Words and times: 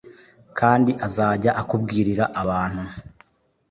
kandi 0.59 0.91
azajya 1.07 1.51
akubwirira 1.61 2.25
abantu 2.41 2.83